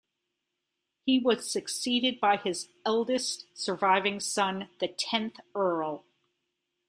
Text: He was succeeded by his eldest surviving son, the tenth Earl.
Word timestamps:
He 1.05 1.19
was 1.19 1.51
succeeded 1.51 2.19
by 2.19 2.37
his 2.37 2.69
eldest 2.83 3.45
surviving 3.55 4.19
son, 4.19 4.67
the 4.79 4.87
tenth 4.87 5.37
Earl. 5.53 6.05